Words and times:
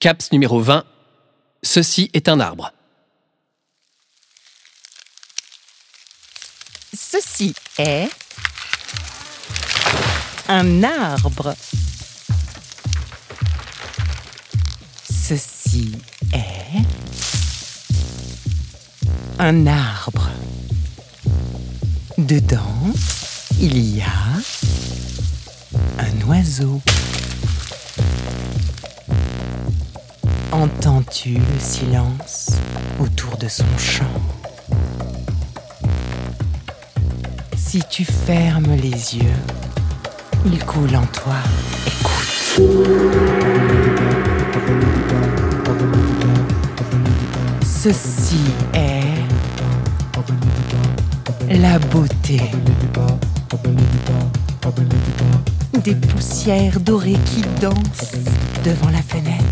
CAPS 0.00 0.30
numéro 0.30 0.60
20. 0.60 0.84
Ceci 1.64 2.08
est 2.14 2.28
un 2.28 2.38
arbre. 2.38 2.72
Ceci 6.94 7.52
est 7.78 8.08
un 10.46 10.84
arbre. 10.84 11.52
Ceci 15.10 15.90
est 16.32 16.84
un 19.40 19.66
arbre. 19.66 20.30
Dedans, 22.18 22.92
il 23.60 23.96
y 23.96 24.00
a 24.00 24.06
un 25.98 26.28
oiseau. 26.28 26.80
Entends-tu 30.60 31.34
le 31.34 31.60
silence 31.60 32.50
autour 32.98 33.36
de 33.36 33.46
son 33.46 33.64
chant 33.78 34.04
Si 37.56 37.80
tu 37.88 38.04
fermes 38.04 38.74
les 38.74 39.18
yeux, 39.18 39.38
il 40.46 40.58
coule 40.64 40.96
en 40.96 41.06
toi. 41.06 41.36
Écoute. 41.86 42.60
Ceci 47.64 48.40
est 48.74 49.04
la 51.56 51.78
beauté. 51.78 52.40
Des 55.84 55.94
poussières 55.94 56.80
dorées 56.80 57.16
qui 57.26 57.42
dansent 57.60 58.16
devant 58.64 58.90
la 58.90 59.02
fenêtre. 59.02 59.44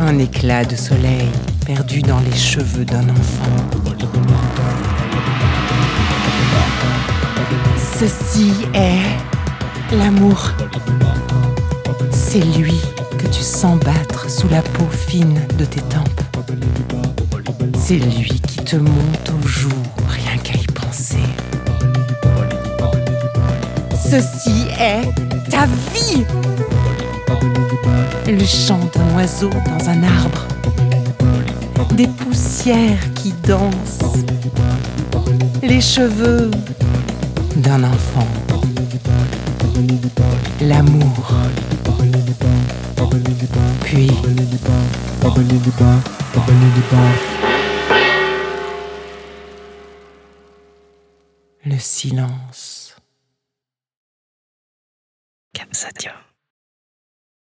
Un 0.00 0.18
éclat 0.18 0.64
de 0.64 0.76
soleil 0.76 1.28
perdu 1.64 2.02
dans 2.02 2.20
les 2.20 2.36
cheveux 2.36 2.84
d'un 2.84 3.08
enfant. 3.08 3.56
Ceci 7.98 8.52
est 8.74 9.96
l'amour. 9.96 10.50
C'est 12.10 12.40
lui 12.40 12.80
que 13.18 13.26
tu 13.28 13.42
sens 13.42 13.78
battre 13.78 14.28
sous 14.28 14.48
la 14.48 14.62
peau 14.62 14.86
fine 14.90 15.40
de 15.56 15.64
tes 15.64 15.80
tempes. 15.82 16.20
C'est 17.78 17.98
lui 17.98 18.40
qui 18.46 18.56
te 18.56 18.76
monte 18.76 19.30
aux 19.30 19.46
joues, 19.46 19.70
rien 20.08 20.36
qu'à 20.42 20.54
y 20.54 20.66
penser. 20.66 21.22
Ceci 23.94 24.66
est 24.78 25.04
ta 25.48 25.66
vie. 25.94 26.24
Le 28.32 28.46
chant 28.46 28.80
d'un 28.94 29.14
oiseau 29.14 29.50
dans 29.50 29.90
un 29.90 30.02
arbre. 30.04 30.46
Des 31.92 32.06
poussières 32.06 33.12
qui 33.12 33.30
dansent. 33.46 34.16
Les 35.62 35.82
cheveux 35.82 36.50
d'un 37.56 37.84
enfant. 37.84 38.26
L'amour. 40.62 41.34
Puis 43.84 44.10
le 51.66 51.78
silence. 51.78 52.96